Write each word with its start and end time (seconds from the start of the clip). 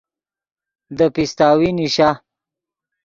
دے 0.97 1.05
پیستاوی 1.15 1.69
نیشا 1.77 2.09